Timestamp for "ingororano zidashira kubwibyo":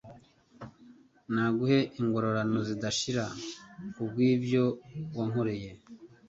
1.99-4.63